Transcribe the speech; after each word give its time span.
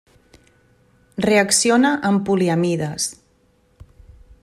Reacciona 1.27 1.93
amb 2.11 2.19
poliamides. 2.31 3.11